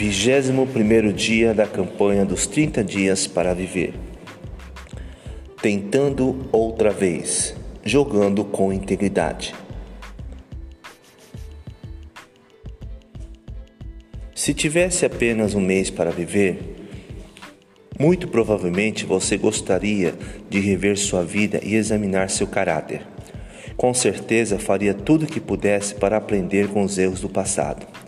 Vigésimo 0.00 0.66
primeiro 0.66 1.12
dia 1.12 1.52
da 1.52 1.66
campanha 1.66 2.24
dos 2.24 2.46
30 2.46 2.82
dias 2.82 3.26
para 3.26 3.52
viver. 3.52 3.92
Tentando 5.60 6.48
outra 6.50 6.90
vez, 6.90 7.54
jogando 7.84 8.42
com 8.42 8.72
integridade. 8.72 9.54
Se 14.34 14.54
tivesse 14.54 15.04
apenas 15.04 15.54
um 15.54 15.60
mês 15.60 15.90
para 15.90 16.10
viver, 16.10 16.76
muito 17.98 18.26
provavelmente 18.26 19.04
você 19.04 19.36
gostaria 19.36 20.14
de 20.48 20.60
rever 20.60 20.96
sua 20.96 21.22
vida 21.22 21.60
e 21.62 21.74
examinar 21.74 22.30
seu 22.30 22.46
caráter. 22.46 23.06
Com 23.76 23.92
certeza 23.92 24.58
faria 24.58 24.94
tudo 24.94 25.24
o 25.24 25.28
que 25.28 25.40
pudesse 25.40 25.94
para 25.94 26.16
aprender 26.16 26.68
com 26.68 26.84
os 26.84 26.96
erros 26.96 27.20
do 27.20 27.28
passado 27.28 27.99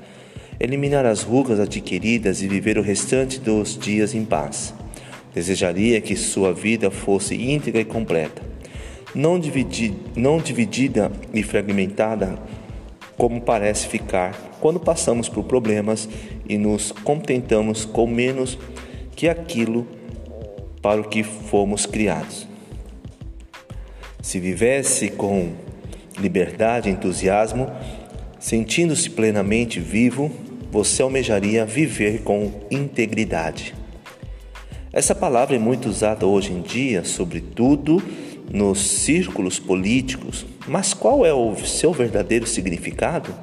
eliminar 0.63 1.05
as 1.05 1.23
rugas 1.23 1.59
adquiridas 1.59 2.41
e 2.41 2.47
viver 2.47 2.79
o 2.79 2.83
restante 2.83 3.41
dos 3.41 3.77
dias 3.77 4.15
em 4.15 4.25
paz. 4.25 4.73
Desejaria 5.35 6.01
que 6.01 6.15
sua 6.15 6.55
vida 6.55 6.89
fosse 6.89 7.35
íntegra 7.35 7.81
e 7.81 7.85
completa, 7.85 8.41
não, 9.13 9.41
dividi 9.41 9.93
não 10.15 10.39
dividida 10.39 11.11
e 11.35 11.43
fragmentada 11.43 12.39
como 13.19 13.41
parece 13.41 13.89
ficar 13.89 14.33
quando 14.61 14.79
passamos 14.79 15.29
por 15.29 15.45
problemas 15.45 16.09
e 16.49 16.57
nos 16.57 16.93
contentamos 16.93 17.85
com 17.85 18.07
menos 18.07 18.57
que 19.17 19.29
aquilo 19.29 19.87
para 20.81 21.01
o 21.01 21.09
que 21.09 21.25
fomos 21.25 21.87
criados. 21.87 22.47
Se 24.23 24.39
vivesse 24.39 25.11
com 25.11 25.53
liberdade 26.19 26.89
e 26.89 26.93
entusiasmo, 26.93 27.69
sentindo-se 28.39 29.11
plenamente 29.11 29.81
vivo, 29.81 30.31
você 30.73 31.03
almejaria 31.03 31.67
viver 31.67 32.23
com 32.23 32.51
integridade. 32.71 33.75
Essa 34.91 35.15
palavra 35.15 35.55
é 35.55 35.59
muito 35.59 35.87
usada 35.87 36.27
hoje 36.27 36.51
em 36.51 36.63
dia, 36.63 37.05
sobretudo 37.05 38.03
nos 38.51 38.81
círculos 38.81 39.59
políticos, 39.59 40.47
mas 40.67 40.95
qual 40.95 41.27
é 41.27 41.33
o 41.33 41.55
seu 41.57 41.93
verdadeiro 41.93 42.47
significado? 42.47 43.35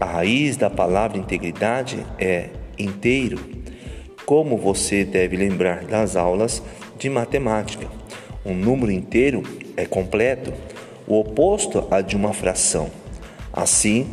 A 0.00 0.06
raiz 0.06 0.56
da 0.56 0.70
palavra 0.70 1.18
integridade 1.18 1.98
é 2.18 2.48
inteiro, 2.78 3.38
como 4.24 4.56
você 4.56 5.04
deve 5.04 5.36
lembrar 5.36 5.84
das 5.84 6.16
aulas 6.16 6.62
de 6.98 7.10
matemática. 7.10 7.86
Um 8.46 8.54
número 8.54 8.90
inteiro 8.90 9.42
é 9.76 9.84
completo, 9.84 10.54
o 11.06 11.20
oposto 11.20 11.86
a 11.90 12.00
de 12.00 12.16
uma 12.16 12.32
fração. 12.32 12.90
Assim, 13.52 14.06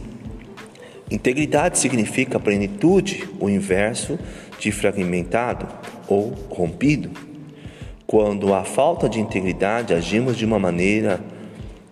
Integridade 1.09 1.79
significa 1.79 2.37
plenitude, 2.37 3.29
o 3.39 3.49
inverso 3.49 4.19
de 4.59 4.73
fragmentado 4.73 5.65
ou 6.05 6.33
rompido. 6.49 7.09
Quando 8.05 8.53
há 8.53 8.65
falta 8.65 9.07
de 9.07 9.19
integridade, 9.21 9.93
agimos 9.93 10.35
de 10.35 10.45
uma 10.45 10.59
maneira 10.59 11.21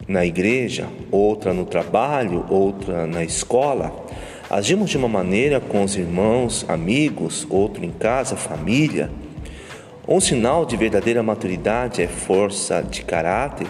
na 0.06 0.26
igreja, 0.26 0.88
outra 1.10 1.54
no 1.54 1.66
trabalho, 1.66 2.46
outra 2.50 3.08
na 3.08 3.24
escola. 3.24 4.06
Agimos 4.50 4.90
de 4.90 4.98
uma 4.98 5.08
maneira 5.08 5.62
com 5.62 5.84
os 5.84 5.96
irmãos, 5.96 6.66
amigos, 6.68 7.48
outro 7.50 7.86
em 7.86 7.92
casa, 7.92 8.36
família. 8.36 9.10
Um 10.06 10.20
sinal 10.20 10.66
de 10.66 10.76
verdadeira 10.76 11.24
maturidade 11.24 12.02
é 12.02 12.08
força 12.08 12.82
de 12.82 13.02
caráter, 13.02 13.68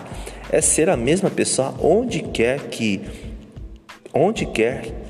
é 0.52 0.60
ser 0.60 0.90
a 0.90 0.98
mesma 0.98 1.30
pessoa 1.30 1.74
onde 1.80 2.22
quer 2.22 2.68
que 2.68 3.02
onde 4.14 4.46
quer 4.46 5.05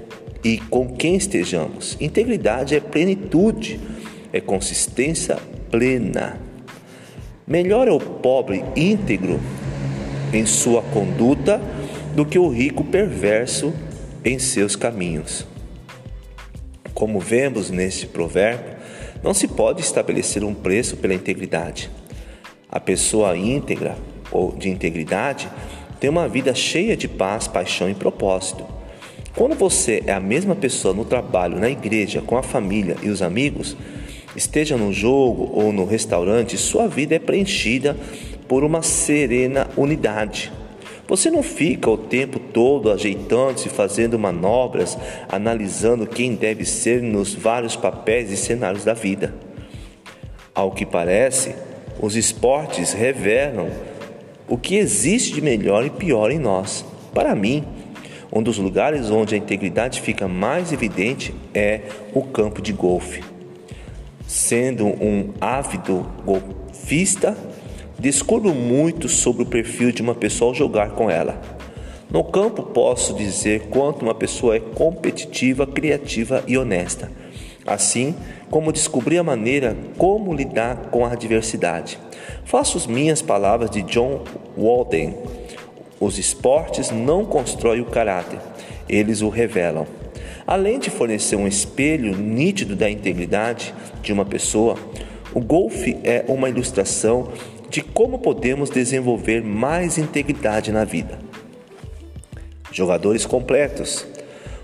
e 0.45 0.59
com 0.59 0.87
quem 0.87 1.15
estejamos. 1.15 1.97
Integridade 1.99 2.75
é 2.75 2.79
plenitude, 2.79 3.79
é 4.31 4.39
consistência 4.39 5.39
plena. 5.71 6.39
Melhor 7.47 7.87
é 7.87 7.91
o 7.91 7.99
pobre 7.99 8.63
íntegro 8.75 9.39
em 10.31 10.45
sua 10.45 10.83
conduta 10.83 11.59
do 12.15 12.23
que 12.23 12.37
o 12.37 12.47
rico 12.47 12.83
perverso 12.83 13.73
em 14.23 14.37
seus 14.37 14.75
caminhos. 14.75 15.47
Como 16.93 17.19
vemos 17.19 17.71
neste 17.71 18.05
provérbio, 18.05 18.75
não 19.23 19.33
se 19.33 19.47
pode 19.47 19.81
estabelecer 19.81 20.43
um 20.43 20.53
preço 20.53 20.95
pela 20.97 21.15
integridade. 21.15 21.89
A 22.69 22.79
pessoa 22.79 23.35
íntegra 23.35 23.97
ou 24.31 24.55
de 24.55 24.69
integridade 24.69 25.49
tem 25.99 26.07
uma 26.07 26.27
vida 26.27 26.53
cheia 26.53 26.95
de 26.95 27.07
paz, 27.07 27.47
paixão 27.47 27.89
e 27.89 27.95
propósito. 27.95 28.84
Quando 29.35 29.53
você 29.53 30.01
é 30.07 30.13
a 30.13 30.19
mesma 30.19 30.55
pessoa 30.55 30.93
no 30.93 31.03
trabalho, 31.03 31.59
na 31.59 31.69
igreja, 31.69 32.21
com 32.21 32.37
a 32.37 32.43
família 32.43 32.95
e 33.03 33.09
os 33.09 33.21
amigos, 33.21 33.75
esteja 34.33 34.77
no 34.77 34.93
jogo 34.93 35.51
ou 35.53 35.73
no 35.73 35.83
restaurante, 35.83 36.57
sua 36.57 36.87
vida 36.87 37.15
é 37.15 37.19
preenchida 37.19 37.97
por 38.47 38.63
uma 38.63 38.81
serena 38.81 39.67
unidade. 39.75 40.53
Você 41.05 41.29
não 41.29 41.43
fica 41.43 41.89
o 41.89 41.97
tempo 41.97 42.39
todo 42.39 42.89
ajeitando-se, 42.89 43.67
fazendo 43.67 44.17
manobras, 44.17 44.97
analisando 45.27 46.07
quem 46.07 46.33
deve 46.33 46.63
ser 46.63 47.01
nos 47.01 47.33
vários 47.33 47.75
papéis 47.75 48.31
e 48.31 48.37
cenários 48.37 48.85
da 48.85 48.93
vida. 48.93 49.35
Ao 50.53 50.71
que 50.71 50.85
parece, 50.85 51.53
os 51.99 52.15
esportes 52.15 52.93
revelam 52.93 53.69
o 54.47 54.57
que 54.57 54.77
existe 54.77 55.33
de 55.33 55.41
melhor 55.41 55.85
e 55.85 55.89
pior 55.89 56.31
em 56.31 56.39
nós. 56.39 56.85
Para 57.13 57.35
mim, 57.35 57.63
um 58.35 58.43
dos 58.43 58.57
lugares 58.57 59.09
onde 59.09 59.33
a 59.33 59.37
integridade 59.37 60.01
fica 60.01 60.27
mais 60.27 60.73
evidente 60.73 61.33
é 61.53 61.79
o 62.13 62.21
campo 62.21 62.61
de 62.61 62.73
golfe. 62.73 63.23
Sendo 64.27 64.85
um 64.85 65.33
ávido 65.39 66.05
golfista, 66.25 67.37
descubro 67.97 68.53
muito 68.53 69.07
sobre 69.07 69.43
o 69.43 69.45
perfil 69.45 69.93
de 69.93 70.01
uma 70.01 70.13
pessoa 70.13 70.51
ao 70.51 70.55
jogar 70.55 70.89
com 70.91 71.09
ela. 71.09 71.41
No 72.11 72.25
campo, 72.25 72.61
posso 72.61 73.13
dizer 73.13 73.67
quanto 73.69 74.03
uma 74.03 74.13
pessoa 74.13 74.57
é 74.57 74.59
competitiva, 74.59 75.65
criativa 75.65 76.43
e 76.45 76.57
honesta, 76.57 77.09
assim 77.65 78.13
como 78.51 78.73
descobri 78.73 79.17
a 79.17 79.23
maneira 79.23 79.77
como 79.97 80.33
lidar 80.33 80.89
com 80.91 81.05
a 81.05 81.13
adversidade. 81.13 81.97
Faço 82.43 82.77
as 82.77 82.85
minhas 82.85 83.21
palavras 83.21 83.69
de 83.69 83.81
John 83.83 84.23
Walden 84.57 85.15
os 85.99 86.17
esportes 86.17 86.91
não 86.91 87.25
constroem 87.25 87.81
o 87.81 87.85
caráter, 87.85 88.39
eles 88.87 89.21
o 89.21 89.29
revelam. 89.29 89.87
Além 90.45 90.77
de 90.77 90.89
fornecer 90.89 91.35
um 91.35 91.47
espelho 91.47 92.15
nítido 92.15 92.75
da 92.75 92.89
integridade 92.89 93.73
de 94.01 94.13
uma 94.13 94.25
pessoa, 94.25 94.77
o 95.33 95.39
golfe 95.39 95.97
é 96.03 96.23
uma 96.27 96.49
ilustração 96.49 97.31
de 97.69 97.81
como 97.81 98.19
podemos 98.19 98.69
desenvolver 98.69 99.43
mais 99.43 99.97
integridade 99.97 100.71
na 100.71 100.83
vida. 100.83 101.17
Jogadores 102.71 103.25
completos. 103.25 104.05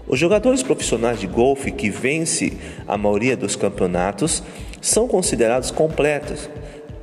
Os 0.08 0.20
jogadores 0.20 0.62
profissionais 0.62 1.20
de 1.20 1.28
golfe 1.28 1.72
que 1.72 1.90
vencem 1.90 2.54
a 2.88 2.98
maioria 2.98 3.36
dos 3.36 3.56
campeonatos 3.56 4.44
são 4.82 5.08
considerados 5.08 5.72
completos. 5.72 6.50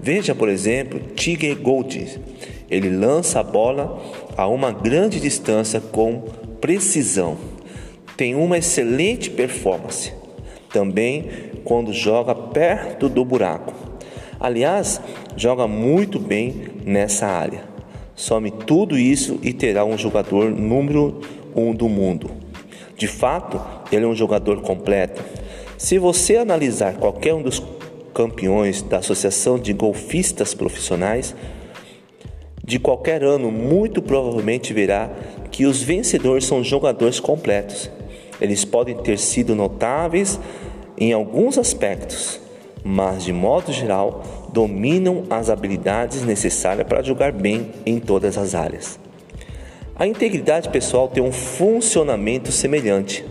Veja, 0.00 0.34
por 0.34 0.48
exemplo, 0.48 1.00
Tiger 1.14 1.56
Gold 1.56 2.20
ele 2.70 2.90
lança 2.90 3.40
a 3.40 3.42
bola 3.42 4.00
a 4.36 4.46
uma 4.46 4.70
grande 4.70 5.20
distância 5.20 5.80
com 5.80 6.22
precisão. 6.60 7.36
Tem 8.16 8.34
uma 8.34 8.58
excelente 8.58 9.30
performance. 9.30 10.12
Também 10.72 11.28
quando 11.64 11.92
joga 11.92 12.34
perto 12.34 13.08
do 13.08 13.24
buraco. 13.24 13.72
Aliás, 14.40 15.00
joga 15.36 15.66
muito 15.66 16.18
bem 16.18 16.68
nessa 16.84 17.26
área. 17.26 17.64
Some 18.14 18.50
tudo 18.50 18.98
isso 18.98 19.38
e 19.42 19.52
terá 19.52 19.84
um 19.84 19.96
jogador 19.96 20.50
número 20.50 21.20
um 21.54 21.74
do 21.74 21.88
mundo. 21.88 22.30
De 22.96 23.06
fato, 23.06 23.60
ele 23.92 24.04
é 24.04 24.08
um 24.08 24.14
jogador 24.14 24.60
completo. 24.60 25.22
Se 25.76 25.98
você 25.98 26.36
analisar 26.36 26.94
qualquer 26.94 27.34
um 27.34 27.42
dos 27.42 27.62
campeões 28.12 28.82
da 28.82 28.98
Associação 28.98 29.58
de 29.58 29.72
Golfistas 29.72 30.52
Profissionais, 30.52 31.34
de 32.68 32.78
qualquer 32.78 33.24
ano, 33.24 33.50
muito 33.50 34.02
provavelmente 34.02 34.74
verá 34.74 35.10
que 35.50 35.64
os 35.64 35.82
vencedores 35.82 36.44
são 36.44 36.62
jogadores 36.62 37.18
completos. 37.18 37.90
Eles 38.38 38.62
podem 38.62 38.94
ter 38.94 39.18
sido 39.18 39.54
notáveis 39.54 40.38
em 40.98 41.14
alguns 41.14 41.56
aspectos, 41.56 42.38
mas 42.84 43.24
de 43.24 43.32
modo 43.32 43.72
geral 43.72 44.22
dominam 44.52 45.24
as 45.30 45.48
habilidades 45.48 46.22
necessárias 46.22 46.86
para 46.86 47.02
jogar 47.02 47.32
bem 47.32 47.70
em 47.86 47.98
todas 47.98 48.36
as 48.36 48.54
áreas. 48.54 49.00
A 49.96 50.06
integridade 50.06 50.68
pessoal 50.68 51.08
tem 51.08 51.22
um 51.22 51.32
funcionamento 51.32 52.52
semelhante. 52.52 53.24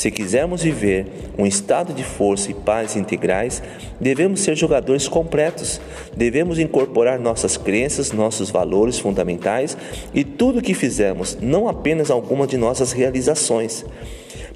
Se 0.00 0.10
quisermos 0.10 0.62
viver 0.62 1.06
um 1.36 1.44
estado 1.44 1.92
de 1.92 2.02
força 2.02 2.50
e 2.50 2.54
paz 2.54 2.96
integrais, 2.96 3.62
devemos 4.00 4.40
ser 4.40 4.56
jogadores 4.56 5.06
completos. 5.06 5.78
Devemos 6.16 6.58
incorporar 6.58 7.18
nossas 7.18 7.58
crenças, 7.58 8.10
nossos 8.10 8.48
valores 8.48 8.98
fundamentais 8.98 9.76
e 10.14 10.24
tudo 10.24 10.60
o 10.60 10.62
que 10.62 10.72
fizermos, 10.72 11.36
não 11.42 11.68
apenas 11.68 12.10
alguma 12.10 12.46
de 12.46 12.56
nossas 12.56 12.92
realizações. 12.92 13.84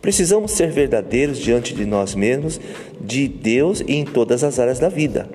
Precisamos 0.00 0.52
ser 0.52 0.70
verdadeiros 0.70 1.38
diante 1.38 1.74
de 1.74 1.84
nós 1.84 2.14
mesmos, 2.14 2.58
de 2.98 3.28
Deus 3.28 3.84
e 3.86 3.96
em 3.96 4.06
todas 4.06 4.42
as 4.42 4.58
áreas 4.58 4.78
da 4.78 4.88
vida. 4.88 5.28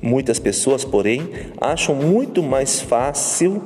Muitas 0.00 0.38
pessoas, 0.38 0.86
porém, 0.86 1.28
acham 1.60 1.94
muito 1.94 2.42
mais 2.42 2.80
fácil 2.80 3.62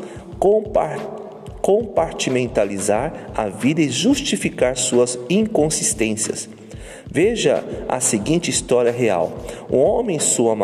compartimentalizar 1.68 3.30
a 3.36 3.46
vida 3.50 3.82
e 3.82 3.90
justificar 3.90 4.74
suas 4.74 5.18
inconsistências. 5.28 6.48
Veja 7.06 7.62
a 7.86 8.00
seguinte 8.00 8.48
história 8.48 8.90
real: 8.90 9.34
um 9.70 9.76
homem 9.76 10.16
e 10.16 10.20
sua 10.20 10.56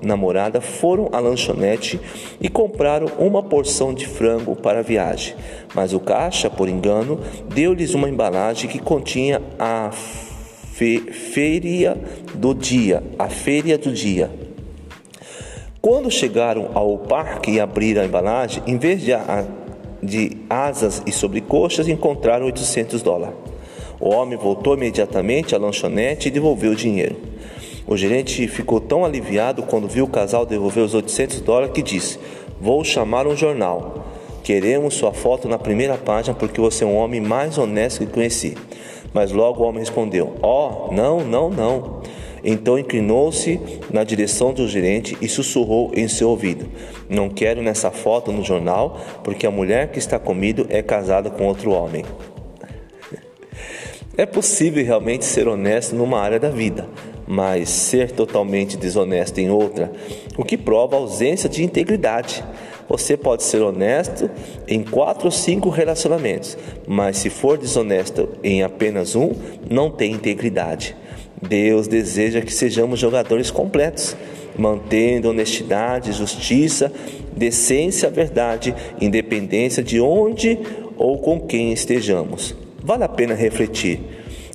namorada 0.00 0.60
foram 0.60 1.08
à 1.10 1.18
lanchonete 1.18 1.98
e 2.40 2.48
compraram 2.48 3.08
uma 3.18 3.42
porção 3.42 3.92
de 3.92 4.06
frango 4.06 4.54
para 4.54 4.78
a 4.78 4.82
viagem, 4.82 5.34
mas 5.74 5.92
o 5.92 5.98
caixa, 5.98 6.48
por 6.48 6.68
engano, 6.68 7.18
deu-lhes 7.52 7.92
uma 7.92 8.08
embalagem 8.08 8.70
que 8.70 8.78
continha 8.78 9.42
a 9.58 9.90
fe 9.90 11.00
feira 11.10 11.98
do 12.36 12.54
dia, 12.54 13.02
a 13.18 13.28
feira 13.28 13.76
do 13.76 13.92
dia. 13.92 14.30
Quando 15.80 16.08
chegaram 16.08 16.70
ao 16.72 16.98
parque 16.98 17.50
e 17.50 17.58
abriram 17.58 18.02
a 18.02 18.06
embalagem, 18.06 18.62
em 18.68 18.78
vez 18.78 19.02
de, 19.02 19.12
a, 19.12 19.44
de 20.02 20.36
asas 20.50 21.02
e 21.06 21.12
sobrecoxas, 21.12 21.88
encontraram 21.88 22.46
800 22.46 23.02
dólares. 23.02 23.34
O 24.00 24.08
homem 24.08 24.36
voltou 24.36 24.74
imediatamente 24.74 25.54
à 25.54 25.58
lanchonete 25.58 26.28
e 26.28 26.30
devolveu 26.30 26.72
o 26.72 26.76
dinheiro. 26.76 27.16
O 27.86 27.96
gerente 27.96 28.48
ficou 28.48 28.80
tão 28.80 29.04
aliviado 29.04 29.62
quando 29.62 29.88
viu 29.88 30.04
o 30.04 30.08
casal 30.08 30.44
devolver 30.44 30.82
os 30.82 30.94
800 30.94 31.40
dólares 31.40 31.72
que 31.72 31.82
disse: 31.82 32.18
Vou 32.60 32.82
chamar 32.82 33.26
um 33.26 33.36
jornal. 33.36 34.06
Queremos 34.42 34.94
sua 34.94 35.12
foto 35.12 35.46
na 35.46 35.56
primeira 35.56 35.96
página 35.96 36.36
porque 36.36 36.60
você 36.60 36.82
é 36.82 36.86
um 36.86 36.96
homem 36.96 37.20
mais 37.20 37.58
honesto 37.58 38.04
que 38.04 38.12
conheci. 38.12 38.56
Mas 39.12 39.30
logo 39.30 39.62
o 39.62 39.66
homem 39.66 39.80
respondeu: 39.80 40.34
Oh, 40.42 40.92
não, 40.92 41.20
não, 41.20 41.50
não. 41.50 42.02
Então 42.44 42.78
inclinou-se 42.78 43.60
na 43.92 44.02
direção 44.02 44.52
do 44.52 44.66
gerente 44.66 45.16
e 45.20 45.28
sussurrou 45.28 45.92
em 45.94 46.08
seu 46.08 46.28
ouvido: 46.28 46.66
Não 47.08 47.28
quero 47.28 47.62
nessa 47.62 47.90
foto 47.90 48.32
no 48.32 48.42
jornal, 48.42 49.00
porque 49.22 49.46
a 49.46 49.50
mulher 49.50 49.90
que 49.90 49.98
está 49.98 50.18
comigo 50.18 50.66
é 50.68 50.82
casada 50.82 51.30
com 51.30 51.46
outro 51.46 51.70
homem. 51.70 52.04
É 54.14 54.26
possível 54.26 54.84
realmente 54.84 55.24
ser 55.24 55.48
honesto 55.48 55.96
numa 55.96 56.20
área 56.20 56.38
da 56.38 56.50
vida, 56.50 56.86
mas 57.26 57.70
ser 57.70 58.10
totalmente 58.10 58.76
desonesto 58.76 59.38
em 59.38 59.48
outra, 59.48 59.90
o 60.36 60.44
que 60.44 60.58
prova 60.58 60.96
a 60.96 60.98
ausência 60.98 61.48
de 61.48 61.64
integridade. 61.64 62.44
Você 62.90 63.16
pode 63.16 63.42
ser 63.42 63.62
honesto 63.62 64.30
em 64.68 64.82
quatro 64.82 65.24
ou 65.24 65.30
cinco 65.30 65.70
relacionamentos, 65.70 66.58
mas 66.86 67.16
se 67.16 67.30
for 67.30 67.56
desonesto 67.56 68.28
em 68.44 68.62
apenas 68.62 69.16
um, 69.16 69.32
não 69.70 69.90
tem 69.90 70.12
integridade. 70.12 70.94
Deus 71.42 71.88
deseja 71.88 72.40
que 72.40 72.52
sejamos 72.52 73.00
jogadores 73.00 73.50
completos, 73.50 74.16
mantendo 74.56 75.30
honestidade, 75.30 76.12
justiça, 76.12 76.92
decência, 77.36 78.08
verdade, 78.08 78.74
independência 79.00 79.82
de 79.82 80.00
onde 80.00 80.58
ou 80.96 81.18
com 81.18 81.40
quem 81.40 81.72
estejamos. 81.72 82.54
Vale 82.82 83.04
a 83.04 83.08
pena 83.08 83.34
refletir 83.34 84.00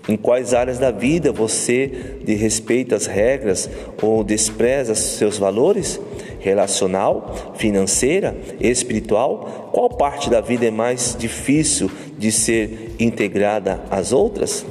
em 0.07 0.15
quais 0.15 0.53
áreas 0.53 0.79
da 0.79 0.89
vida 0.89 1.31
você 1.31 1.91
desrespeita 2.23 2.95
as 2.95 3.05
regras 3.05 3.69
ou 4.01 4.23
despreza 4.23 4.95
seus 4.95 5.37
valores? 5.37 5.99
Relacional, 6.39 7.53
financeira, 7.57 8.35
espiritual? 8.59 9.69
Qual 9.73 9.89
parte 9.89 10.29
da 10.29 10.39
vida 10.39 10.65
é 10.65 10.71
mais 10.71 11.15
difícil 11.17 11.91
de 12.17 12.31
ser 12.31 12.95
integrada 12.99 13.81
às 13.91 14.13
outras? 14.13 14.65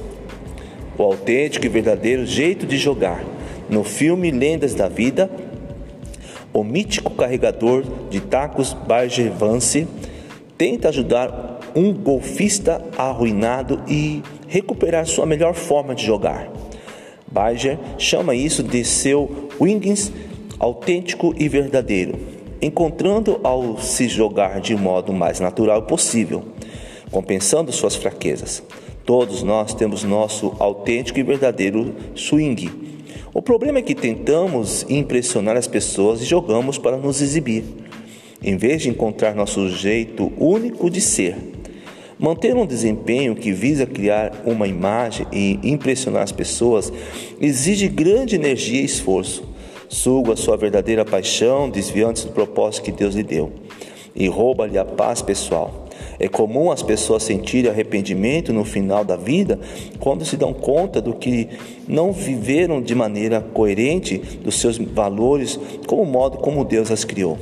O 0.99 1.03
autêntico 1.03 1.67
e 1.67 1.69
verdadeiro 1.69 2.25
jeito 2.25 2.67
de 2.67 2.77
jogar. 2.77 3.23
No 3.69 3.85
filme 3.85 4.31
Lendas 4.31 4.75
da 4.75 4.89
Vida, 4.89 5.31
o 6.53 6.65
mítico 6.65 7.11
carregador 7.15 7.85
de 8.09 8.21
tacos 8.21 8.73
Bargevance 8.73 9.87
tenta 10.57 10.89
ajudar 10.89 11.61
um 11.75 11.93
golfista 11.93 12.83
arruinado 12.97 13.83
e 13.87 14.23
recuperar 14.49 15.07
sua 15.07 15.27
melhor 15.27 15.53
forma 15.55 15.95
de 15.95 16.05
jogar. 16.05 16.51
Bajer 17.31 17.79
chama 17.99 18.35
isso 18.35 18.63
de 18.63 18.83
seu 18.85 19.51
wingings 19.61 20.11
autêntico 20.59 21.35
e 21.37 21.49
verdadeiro, 21.49 22.19
encontrando 22.63 23.39
ao 23.43 23.79
se 23.79 24.09
jogar 24.09 24.61
de 24.61 24.75
modo 24.75 25.13
mais 25.13 25.41
natural 25.41 25.83
possível, 25.83 26.43
compensando 27.11 27.71
suas 27.73 27.95
fraquezas. 27.95 28.63
Todos 29.07 29.45
nós 29.45 29.73
temos 29.73 30.03
nosso 30.03 30.53
autêntico 30.59 31.21
e 31.21 31.23
verdadeiro 31.23 31.95
swing. 32.17 32.69
O 33.33 33.41
problema 33.41 33.79
é 33.79 33.83
que 33.83 33.95
tentamos 33.95 34.85
impressionar 34.89 35.57
as 35.57 35.69
pessoas 35.69 36.21
e 36.21 36.25
jogamos 36.25 36.77
para 36.77 36.97
nos 36.97 37.23
exibir, 37.23 37.63
em 38.43 38.57
vez 38.57 38.83
de 38.83 38.89
encontrar 38.89 39.33
nosso 39.33 39.69
jeito 39.69 40.33
único 40.37 40.91
de 40.91 41.01
ser. 41.01 41.37
Manter 42.19 42.57
um 42.57 42.67
desempenho 42.67 43.37
que 43.37 43.53
visa 43.53 43.87
criar 43.87 44.43
uma 44.45 44.67
imagem 44.67 45.25
e 45.31 45.61
impressionar 45.63 46.25
as 46.25 46.33
pessoas 46.33 46.93
exige 47.41 47.87
grande 47.87 48.35
energia 48.35 48.81
e 48.81 48.87
esforço. 48.87 49.45
Suga 49.89 50.33
a 50.33 50.37
sua 50.37 50.57
verdadeira 50.57 51.05
paixão, 51.05 51.71
desviando-se 51.71 52.27
do 52.27 52.33
propósito 52.33 52.83
que 52.83 52.91
Deus 52.91 53.15
lhe 53.15 53.23
deu, 53.23 53.53
e 54.17 54.27
rouba-lhe 54.27 54.77
a 54.77 54.85
paz 54.85 55.23
pessoal. 55.23 55.86
É 56.19 56.29
comum 56.29 56.71
as 56.71 56.83
pessoas 56.83 57.23
sentirem 57.23 57.71
arrependimento 57.71 58.53
no 58.53 58.65
final 58.65 59.05
da 59.05 59.17
vida 59.17 59.59
quando 60.01 60.25
se 60.25 60.37
dão 60.37 60.53
conta 60.53 61.01
do 61.01 61.15
que 61.15 61.49
não 61.87 62.13
viveram 62.13 62.81
de 62.81 62.95
maneira 62.95 63.41
coerente 63.41 64.19
dos 64.19 64.59
seus 64.59 64.79
valores 64.79 65.59
como 65.87 66.03
o 66.03 66.07
modo 66.07 66.39
como 66.39 66.65
Deus 66.65 66.91
as 66.91 67.05
criou. 67.05 67.39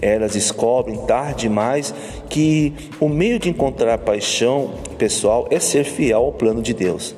Elas 0.00 0.32
descobrem 0.32 0.96
tarde 1.06 1.42
demais 1.42 1.92
que 2.28 2.72
o 3.00 3.08
meio 3.08 3.38
de 3.38 3.48
encontrar 3.48 3.98
paixão 3.98 4.70
pessoal 4.96 5.48
é 5.50 5.58
ser 5.58 5.84
fiel 5.84 6.20
ao 6.20 6.32
plano 6.32 6.62
de 6.62 6.72
Deus. 6.72 7.16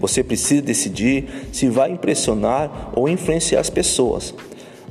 Você 0.00 0.22
precisa 0.22 0.60
decidir 0.60 1.24
se 1.52 1.68
vai 1.68 1.90
impressionar 1.90 2.90
ou 2.94 3.08
influenciar 3.08 3.60
as 3.60 3.70
pessoas. 3.70 4.34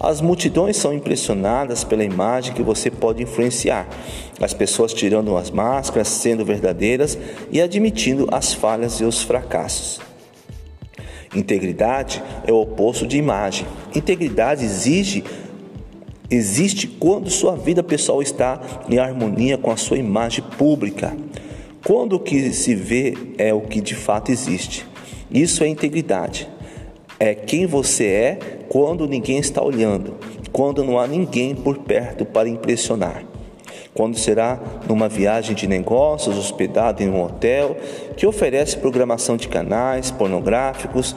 As 0.05 0.21
multidões 0.21 0.77
são 0.77 0.93
impressionadas 0.93 1.83
pela 1.83 2.03
imagem 2.03 2.53
que 2.53 2.61
você 2.61 2.91
pode 2.91 3.23
influenciar. 3.23 3.87
As 4.39 4.53
pessoas 4.53 4.93
tirando 4.93 5.35
as 5.35 5.49
máscaras, 5.49 6.09
sendo 6.09 6.45
verdadeiras 6.45 7.17
e 7.51 7.59
admitindo 7.59 8.27
as 8.31 8.53
falhas 8.53 8.99
e 8.99 9.03
os 9.03 9.23
fracassos. 9.23 9.99
Integridade 11.35 12.21
é 12.45 12.51
o 12.53 12.61
oposto 12.61 13.07
de 13.07 13.17
imagem. 13.17 13.65
Integridade 13.95 14.63
exige 14.63 15.23
existe 16.29 16.85
quando 16.87 17.31
sua 17.31 17.55
vida 17.55 17.81
pessoal 17.81 18.21
está 18.21 18.61
em 18.87 18.99
harmonia 18.99 19.57
com 19.57 19.71
a 19.71 19.77
sua 19.77 19.97
imagem 19.97 20.43
pública. 20.55 21.17
Quando 21.83 22.13
o 22.13 22.19
que 22.19 22.53
se 22.53 22.75
vê 22.75 23.15
é 23.39 23.51
o 23.55 23.61
que 23.61 23.81
de 23.81 23.95
fato 23.95 24.31
existe. 24.31 24.85
Isso 25.31 25.63
é 25.63 25.67
integridade. 25.67 26.47
É 27.19 27.33
quem 27.33 27.65
você 27.65 28.05
é 28.05 28.39
quando 28.75 29.07
ninguém 29.07 29.37
está 29.37 29.63
olhando, 29.63 30.15
quando 30.51 30.83
não 30.83 30.99
há 30.99 31.07
ninguém 31.07 31.55
por 31.55 31.77
perto 31.77 32.25
para 32.25 32.49
impressionar. 32.49 33.23
Quando 33.93 34.17
será 34.17 34.59
numa 34.85 35.07
viagem 35.07 35.55
de 35.55 35.65
negócios, 35.65 36.37
hospedado 36.37 37.01
em 37.01 37.07
um 37.07 37.23
hotel 37.23 37.77
que 38.17 38.27
oferece 38.27 38.75
programação 38.75 39.37
de 39.37 39.47
canais 39.47 40.11
pornográficos, 40.11 41.15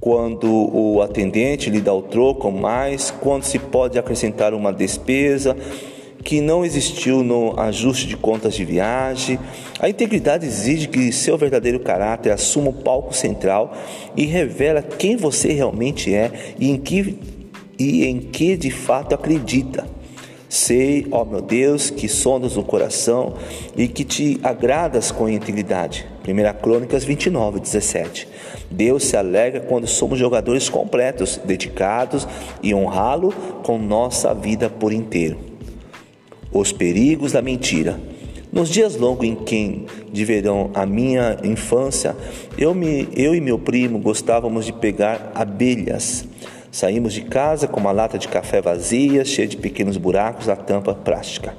quando 0.00 0.50
o 0.50 1.02
atendente 1.02 1.68
lhe 1.68 1.82
dá 1.82 1.92
o 1.92 2.00
troco 2.00 2.50
mais, 2.50 3.10
quando 3.10 3.42
se 3.42 3.58
pode 3.58 3.98
acrescentar 3.98 4.54
uma 4.54 4.72
despesa 4.72 5.54
que 6.22 6.40
não 6.40 6.64
existiu 6.64 7.22
no 7.22 7.58
ajuste 7.58 8.06
de 8.06 8.16
contas 8.16 8.54
de 8.54 8.64
viagem. 8.64 9.38
A 9.78 9.88
integridade 9.88 10.46
exige 10.46 10.88
que 10.88 11.12
seu 11.12 11.36
verdadeiro 11.36 11.80
caráter 11.80 12.30
assuma 12.30 12.70
o 12.70 12.72
palco 12.72 13.14
central 13.14 13.76
e 14.16 14.24
revela 14.24 14.82
quem 14.82 15.16
você 15.16 15.52
realmente 15.52 16.14
é 16.14 16.54
e 16.58 16.70
em 16.70 16.76
que, 16.76 17.18
e 17.78 18.06
em 18.06 18.18
que 18.18 18.56
de 18.56 18.70
fato 18.70 19.14
acredita. 19.14 19.86
Sei, 20.48 21.06
ó 21.10 21.24
meu 21.24 21.40
Deus, 21.40 21.88
que 21.88 22.06
sondas 22.06 22.58
o 22.58 22.62
coração 22.62 23.36
e 23.74 23.88
que 23.88 24.04
te 24.04 24.38
agradas 24.42 25.10
com 25.10 25.26
integridade. 25.26 26.06
1 26.28 26.60
Crônicas 26.60 27.04
29, 27.04 27.58
17. 27.58 28.28
Deus 28.70 29.04
se 29.04 29.16
alegra 29.16 29.60
quando 29.60 29.86
somos 29.86 30.18
jogadores 30.18 30.68
completos, 30.68 31.40
dedicados 31.42 32.28
e 32.62 32.74
honrá-lo 32.74 33.32
com 33.62 33.78
nossa 33.78 34.34
vida 34.34 34.68
por 34.68 34.92
inteiro. 34.92 35.51
Os 36.52 36.72
perigos 36.72 37.32
da 37.32 37.40
mentira. 37.40 37.98
Nos 38.52 38.68
dias 38.68 38.96
longos 38.96 39.26
em 39.26 39.34
que 39.34 39.86
de 40.12 40.24
verão 40.26 40.70
a 40.74 40.84
minha 40.84 41.38
infância, 41.42 42.14
eu, 42.58 42.74
me, 42.74 43.08
eu 43.16 43.34
e 43.34 43.40
meu 43.40 43.58
primo 43.58 43.98
gostávamos 43.98 44.66
de 44.66 44.72
pegar 44.74 45.32
abelhas. 45.34 46.26
Saímos 46.70 47.14
de 47.14 47.22
casa 47.22 47.66
com 47.66 47.80
uma 47.80 47.92
lata 47.92 48.18
de 48.18 48.28
café 48.28 48.60
vazia, 48.60 49.24
cheia 49.24 49.48
de 49.48 49.56
pequenos 49.56 49.96
buracos 49.96 50.46
da 50.46 50.56
tampa 50.56 50.94
plástica. 50.94 51.54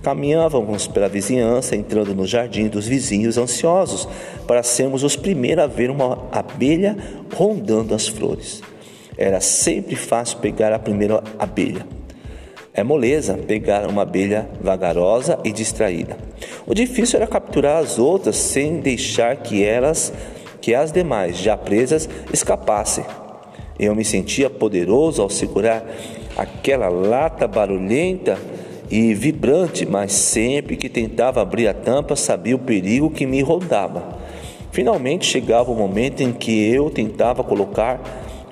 Caminhávamos 0.00 0.86
pela 0.86 1.08
vizinhança, 1.08 1.76
entrando 1.76 2.14
no 2.14 2.26
jardim 2.26 2.68
dos 2.68 2.86
vizinhos, 2.86 3.38
ansiosos 3.38 4.08
para 4.46 4.62
sermos 4.62 5.04
os 5.04 5.16
primeiros 5.16 5.64
a 5.64 5.66
ver 5.66 5.90
uma 5.90 6.28
abelha 6.30 6.96
rondando 7.34 7.94
as 7.94 8.06
flores. 8.06 8.62
Era 9.16 9.40
sempre 9.40 9.94
fácil 9.94 10.38
pegar 10.38 10.72
a 10.72 10.78
primeira 10.78 11.22
abelha. 11.38 11.86
É 12.74 12.82
moleza 12.82 13.34
pegar 13.34 13.86
uma 13.86 14.00
abelha 14.00 14.48
vagarosa 14.60 15.38
e 15.44 15.52
distraída. 15.52 16.16
O 16.66 16.74
difícil 16.74 17.18
era 17.18 17.26
capturar 17.26 17.82
as 17.82 17.98
outras 17.98 18.36
sem 18.36 18.80
deixar 18.80 19.36
que 19.36 19.62
elas, 19.62 20.10
que 20.58 20.74
as 20.74 20.90
demais, 20.90 21.36
já 21.36 21.54
presas, 21.54 22.08
escapassem. 22.32 23.04
Eu 23.78 23.94
me 23.94 24.04
sentia 24.04 24.48
poderoso 24.48 25.20
ao 25.20 25.28
segurar 25.28 25.84
aquela 26.34 26.88
lata 26.88 27.46
barulhenta 27.46 28.38
e 28.90 29.12
vibrante, 29.12 29.84
mas 29.84 30.12
sempre 30.12 30.76
que 30.76 30.88
tentava 30.88 31.42
abrir 31.42 31.68
a 31.68 31.74
tampa 31.74 32.16
sabia 32.16 32.56
o 32.56 32.58
perigo 32.58 33.10
que 33.10 33.26
me 33.26 33.42
rondava. 33.42 34.18
Finalmente 34.70 35.26
chegava 35.26 35.70
o 35.70 35.74
momento 35.74 36.22
em 36.22 36.32
que 36.32 36.72
eu 36.72 36.88
tentava 36.88 37.44
colocar 37.44 38.00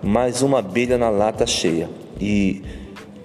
mais 0.02 0.42
uma 0.42 0.58
abelha 0.58 0.98
na 0.98 1.08
lata 1.08 1.46
cheia 1.46 1.88
e 2.20 2.62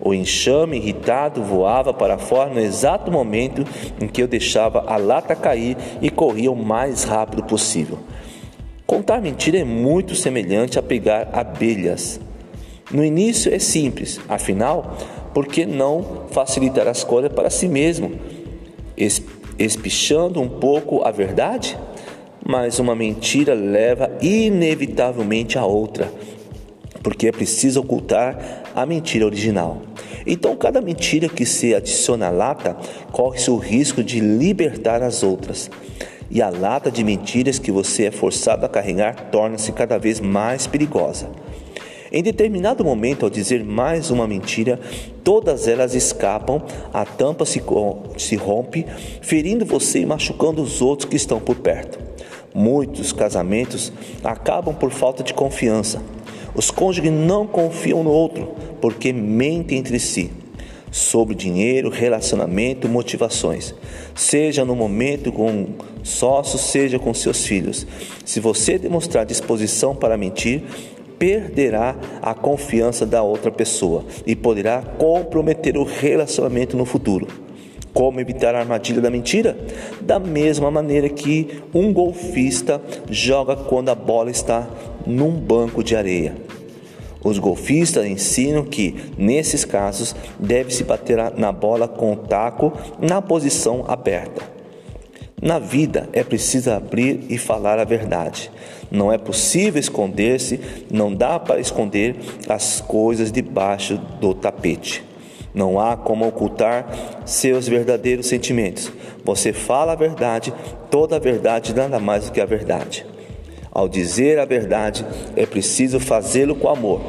o 0.06 0.14
enxame 0.14 0.78
irritado 0.78 1.42
voava 1.42 1.92
para 1.92 2.20
fora 2.20 2.54
no 2.54 2.60
exato 2.60 3.12
momento 3.12 3.66
em 4.00 4.08
que 4.08 4.22
eu 4.22 4.28
deixava 4.28 4.84
a 4.86 4.98
lata 4.98 5.36
cair 5.36 5.76
e 6.00 6.12
corria 6.12 6.52
o 6.52 6.56
mais 6.56 7.04
rápido 7.04 7.44
possível. 7.44 7.98
Contar 8.86 9.20
mentira 9.20 9.58
é 9.58 9.64
muito 9.64 10.14
semelhante 10.14 10.78
a 10.78 10.84
pegar 10.84 11.30
abelhas. 11.34 12.20
No 12.92 13.04
início 13.04 13.52
é 13.52 13.58
simples, 13.58 14.22
afinal, 14.30 14.96
por 15.34 15.48
que 15.48 15.66
não 15.66 16.28
facilitar 16.30 16.88
as 16.88 17.04
coisas 17.04 17.34
para 17.34 17.50
si 17.50 17.68
mesmo, 17.68 18.12
espichando 19.58 20.40
um 20.40 20.48
pouco 20.48 21.04
a 21.04 21.10
verdade? 21.10 21.76
Mas 22.48 22.78
uma 22.78 22.96
mentira 22.96 23.56
leva 23.56 24.12
inevitavelmente 24.22 25.58
a 25.58 25.66
outra, 25.66 26.14
porque 27.02 27.28
é 27.28 27.32
preciso 27.32 27.82
ocultar 27.82 28.65
a 28.76 28.86
mentira 28.86 29.26
original. 29.26 29.82
Então, 30.28 30.56
cada 30.56 30.82
mentira 30.82 31.30
que 31.30 31.46
se 31.46 31.74
adiciona 31.74 32.28
à 32.28 32.32
lata 32.32 32.76
corre-se 33.12 33.50
o 33.50 33.58
risco 33.58 34.04
de 34.04 34.20
libertar 34.20 35.02
as 35.02 35.24
outras. 35.24 35.70
E 36.30 36.42
a 36.42 36.50
lata 36.50 36.92
de 36.92 37.04
mentiras 37.04 37.58
que 37.58 37.72
você 37.72 38.06
é 38.06 38.12
forçado 38.12 38.66
a 38.66 38.70
carregar 38.70 39.30
torna-se 39.32 39.72
cada 39.72 39.98
vez 39.98 40.20
mais 40.20 40.68
perigosa. 40.68 41.30
Em 42.12 42.24
determinado 42.24 42.84
momento, 42.84 43.26
ao 43.26 43.30
dizer 43.30 43.64
mais 43.64 44.10
uma 44.10 44.28
mentira, 44.28 44.80
todas 45.24 45.68
elas 45.68 45.94
escapam, 45.94 46.62
a 46.94 47.06
tampa 47.06 47.46
se, 47.46 47.62
se 48.18 48.36
rompe, 48.36 48.86
ferindo 49.22 49.66
você 49.66 50.00
e 50.00 50.06
machucando 50.06 50.62
os 50.62 50.82
outros 50.82 51.10
que 51.10 51.16
estão 51.16 51.40
por 51.40 51.58
perto. 51.58 52.00
Muitos 52.54 53.12
casamentos 53.12 53.92
acabam 54.24 54.74
por 54.74 54.92
falta 54.92 55.24
de 55.24 55.34
confiança. 55.34 56.02
Os 56.56 56.72
cônjuges 56.72 57.12
não 57.12 57.46
confiam 57.46 58.04
no 58.04 58.12
outro 58.12 58.56
porque 58.80 59.12
mentem 59.12 59.78
entre 59.78 60.00
si 60.00 60.32
sobre 60.96 61.36
dinheiro, 61.36 61.90
relacionamento, 61.90 62.88
motivações, 62.88 63.76
seja 64.16 64.64
no 64.64 64.78
momento 64.78 65.30
com 65.30 65.68
sócios, 66.02 66.62
seja 66.62 66.98
com 66.98 67.14
seus 67.14 67.46
filhos. 67.46 67.86
Se 68.24 68.40
você 68.40 68.78
demonstrar 68.78 69.26
disposição 69.26 69.94
para 69.94 70.16
mentir, 70.16 70.64
perderá 71.20 71.98
a 72.22 72.34
confiança 72.34 73.06
da 73.06 73.22
outra 73.22 73.52
pessoa 73.52 74.06
e 74.26 74.38
poderá 74.38 74.82
comprometer 74.82 75.78
o 75.78 75.84
relacionamento 75.84 76.78
no 76.78 76.86
futuro. 76.86 77.28
Como 77.94 78.22
evitar 78.22 78.56
a 78.56 78.60
armadilha 78.60 79.02
da 79.02 79.10
mentira? 79.10 79.58
Da 80.00 80.18
mesma 80.18 80.72
maneira 80.72 81.10
que 81.10 81.62
um 81.74 81.92
golfista 81.92 82.82
joga 83.10 83.56
quando 83.56 83.90
a 83.90 83.96
bola 83.96 84.32
está 84.32 84.66
num 85.06 85.32
banco 85.32 85.84
de 85.84 85.96
areia. 85.96 86.45
Os 87.26 87.40
golfistas 87.40 88.06
ensinam 88.06 88.64
que, 88.64 88.96
nesses 89.18 89.66
casos, 89.66 90.16
deve-se 90.38 90.84
bater 90.84 91.18
na 91.36 91.52
bola 91.52 91.88
com 91.88 92.14
o 92.14 92.16
taco 92.16 92.72
na 93.02 93.20
posição 93.20 93.84
aberta. 93.88 94.44
Na 95.42 95.58
vida 95.58 96.08
é 96.14 96.24
preciso 96.24 96.70
abrir 96.70 97.26
e 97.28 97.40
falar 97.40 97.80
a 97.80 97.84
verdade. 97.84 98.52
Não 98.92 99.12
é 99.12 99.18
possível 99.18 99.80
esconder-se, 99.80 100.60
não 100.92 101.12
dá 101.12 101.40
para 101.40 101.60
esconder 101.60 102.16
as 102.48 102.80
coisas 102.80 103.32
debaixo 103.32 103.98
do 104.22 104.36
tapete. 104.36 105.04
Não 105.52 105.80
há 105.80 105.98
como 105.98 106.28
ocultar 106.28 106.88
seus 107.26 107.68
verdadeiros 107.68 108.28
sentimentos. 108.28 108.92
Você 109.24 109.52
fala 109.52 109.94
a 109.94 109.96
verdade, 109.96 110.54
toda 110.92 111.16
a 111.16 111.20
verdade, 111.20 111.74
nada 111.74 112.00
mais 112.00 112.26
do 112.26 112.32
que 112.32 112.40
a 112.40 112.46
verdade. 112.46 113.15
Ao 113.76 113.90
dizer 113.90 114.40
a 114.40 114.46
verdade, 114.46 115.06
é 115.36 115.46
preciso 115.46 116.00
fazê-lo 116.00 116.56
com 116.56 116.70
amor, 116.70 117.02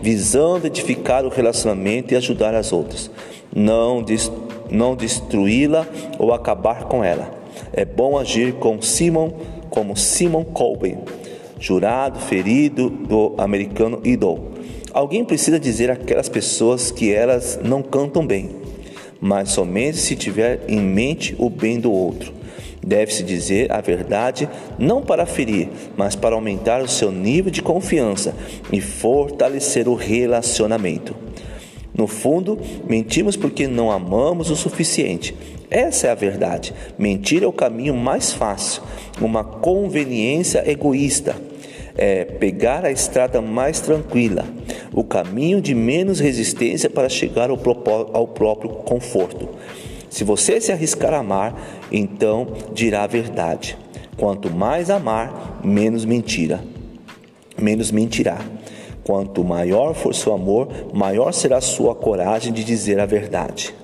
visando 0.00 0.66
edificar 0.66 1.22
o 1.26 1.28
relacionamento 1.28 2.14
e 2.14 2.16
ajudar 2.16 2.54
as 2.54 2.72
outras, 2.72 3.10
não, 3.54 4.02
não 4.70 4.96
destruí-la 4.96 5.86
ou 6.18 6.32
acabar 6.32 6.84
com 6.84 7.04
ela. 7.04 7.30
É 7.74 7.84
bom 7.84 8.18
agir 8.18 8.54
com 8.54 8.80
Simon, 8.80 9.32
como 9.68 9.94
Simon 9.98 10.44
Colby, 10.44 10.96
jurado 11.60 12.18
ferido 12.18 12.88
do 12.88 13.34
americano 13.36 14.00
Idol. 14.02 14.52
Alguém 14.94 15.26
precisa 15.26 15.60
dizer 15.60 15.90
àquelas 15.90 16.30
pessoas 16.30 16.90
que 16.90 17.12
elas 17.12 17.60
não 17.62 17.82
cantam 17.82 18.26
bem, 18.26 18.48
mas 19.20 19.50
somente 19.50 19.98
se 19.98 20.16
tiver 20.16 20.62
em 20.68 20.80
mente 20.80 21.36
o 21.38 21.50
bem 21.50 21.78
do 21.78 21.92
outro. 21.92 22.32
Deve-se 22.86 23.22
dizer 23.22 23.72
a 23.72 23.80
verdade 23.80 24.48
não 24.78 25.00
para 25.00 25.24
ferir, 25.24 25.68
mas 25.96 26.14
para 26.14 26.34
aumentar 26.34 26.82
o 26.82 26.88
seu 26.88 27.10
nível 27.10 27.50
de 27.50 27.62
confiança 27.62 28.34
e 28.70 28.80
fortalecer 28.80 29.88
o 29.88 29.94
relacionamento. 29.94 31.14
No 31.96 32.06
fundo, 32.06 32.58
mentimos 32.86 33.36
porque 33.36 33.66
não 33.66 33.90
amamos 33.90 34.50
o 34.50 34.56
suficiente. 34.56 35.34
Essa 35.70 36.08
é 36.08 36.10
a 36.10 36.14
verdade. 36.14 36.74
Mentir 36.98 37.42
é 37.42 37.46
o 37.46 37.52
caminho 37.52 37.94
mais 37.94 38.32
fácil, 38.32 38.82
uma 39.20 39.42
conveniência 39.42 40.68
egoísta. 40.68 41.36
É 41.96 42.24
pegar 42.24 42.84
a 42.84 42.90
estrada 42.90 43.40
mais 43.40 43.78
tranquila, 43.80 44.44
o 44.92 45.04
caminho 45.04 45.60
de 45.60 45.74
menos 45.76 46.18
resistência 46.18 46.90
para 46.90 47.08
chegar 47.08 47.50
ao, 47.50 47.56
próprio 47.56 48.70
conforto. 48.70 49.48
Se 50.14 50.22
você 50.22 50.60
se 50.60 50.70
arriscar 50.70 51.12
a 51.12 51.18
amar, 51.18 51.60
então 51.90 52.46
dirá 52.72 53.02
a 53.02 53.06
verdade. 53.08 53.76
Quanto 54.16 54.48
mais 54.48 54.88
amar, 54.88 55.60
menos 55.64 56.04
mentira. 56.04 56.62
Menos 57.60 57.90
mentirá. 57.90 58.38
Quanto 59.02 59.42
maior 59.42 59.92
for 59.92 60.14
seu 60.14 60.32
amor, 60.32 60.68
maior 60.94 61.32
será 61.32 61.60
sua 61.60 61.96
coragem 61.96 62.52
de 62.52 62.62
dizer 62.62 63.00
a 63.00 63.06
verdade. 63.06 63.74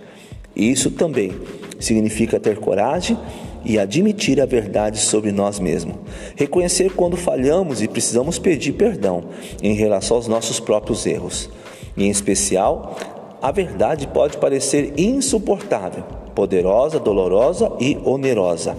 Isso 0.55 0.93
também 0.93 1.33
significa 1.81 2.39
ter 2.39 2.61
coragem 2.61 3.19
e 3.65 3.77
admitir 3.77 4.41
a 4.41 4.47
verdade 4.47 5.01
sobre 5.01 5.33
nós 5.33 5.59
mesmos. 5.59 5.97
Reconhecer 6.37 6.93
quando 6.93 7.17
falhamos 7.17 7.83
e 7.83 7.89
precisamos 7.89 8.39
pedir 8.39 8.75
perdão 8.75 9.25
em 9.61 9.75
relação 9.75 10.17
aos 10.17 10.29
nossos 10.29 10.61
próprios 10.61 11.05
erros. 11.07 11.51
em 11.97 12.09
especial, 12.09 12.97
a 13.43 13.51
verdade 13.51 14.07
pode 14.07 14.37
parecer 14.37 14.93
insuportável, 14.97 16.05
poderosa, 16.31 16.99
dolorosa 16.99 17.73
e 17.79 17.99
onerosa. 18.05 18.77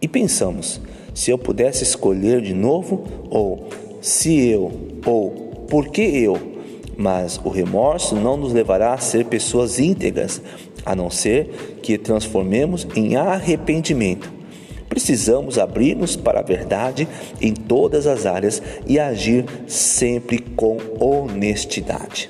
E 0.00 0.08
pensamos: 0.08 0.80
se 1.14 1.30
eu 1.30 1.38
pudesse 1.38 1.82
escolher 1.82 2.40
de 2.40 2.54
novo, 2.54 3.04
ou 3.30 3.68
se 4.00 4.48
eu, 4.48 4.72
ou 5.06 5.30
por 5.68 5.88
que 5.88 6.02
eu? 6.02 6.38
Mas 6.96 7.40
o 7.42 7.48
remorso 7.48 8.14
não 8.14 8.36
nos 8.36 8.52
levará 8.52 8.92
a 8.92 8.98
ser 8.98 9.24
pessoas 9.26 9.78
íntegras, 9.78 10.42
a 10.84 10.94
não 10.94 11.10
ser 11.10 11.78
que 11.82 11.96
transformemos 11.96 12.86
em 12.94 13.16
arrependimento. 13.16 14.30
Precisamos 14.88 15.58
abrir-nos 15.58 16.16
para 16.16 16.40
a 16.40 16.42
verdade 16.42 17.08
em 17.40 17.54
todas 17.54 18.06
as 18.06 18.26
áreas 18.26 18.62
e 18.86 18.98
agir 18.98 19.46
sempre 19.66 20.38
com 20.38 20.76
honestidade. 21.00 22.28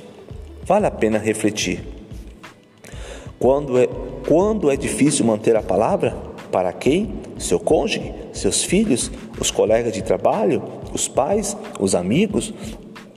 Vale 0.64 0.86
a 0.86 0.90
pena 0.90 1.18
refletir. 1.18 1.80
Quando 3.36 3.76
é, 3.76 3.88
quando 4.26 4.70
é 4.70 4.76
difícil 4.76 5.24
manter 5.24 5.56
a 5.56 5.62
palavra? 5.62 6.16
Para 6.50 6.72
quem? 6.72 7.14
Seu 7.38 7.58
cônjuge, 7.58 8.12
seus 8.32 8.62
filhos, 8.62 9.10
os 9.40 9.50
colegas 9.50 9.92
de 9.92 10.02
trabalho, 10.02 10.62
os 10.92 11.08
pais, 11.08 11.56
os 11.80 11.94
amigos, 11.94 12.52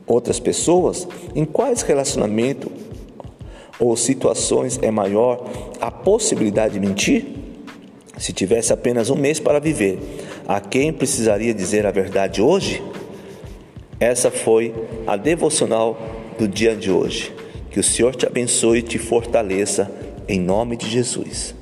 outras 0.07 0.39
pessoas? 0.39 1.07
Em 1.35 1.45
quais 1.45 1.81
relacionamentos 1.81 2.71
ou 3.79 3.95
situações 3.97 4.79
é 4.81 4.89
maior 4.89 5.45
a 5.81 5.91
possibilidade 5.91 6.75
de 6.75 6.79
mentir? 6.79 7.25
Se 8.17 8.31
tivesse 8.31 8.71
apenas 8.71 9.09
um 9.09 9.15
mês 9.15 9.39
para 9.39 9.59
viver, 9.59 9.99
a 10.47 10.61
quem 10.61 10.93
precisaria 10.93 11.53
dizer 11.53 11.85
a 11.85 11.91
verdade 11.91 12.41
hoje? 12.41 12.81
Essa 13.99 14.31
foi 14.31 14.73
a 15.05 15.17
devocional 15.17 15.97
do 16.37 16.47
dia 16.47 16.75
de 16.75 16.91
hoje. 16.91 17.33
Que 17.69 17.79
o 17.79 17.83
Senhor 17.83 18.15
te 18.15 18.25
abençoe 18.25 18.79
e 18.79 18.81
te 18.81 18.97
fortaleça, 18.97 19.91
em 20.27 20.39
nome 20.39 20.75
de 20.77 20.89
Jesus. 20.89 21.54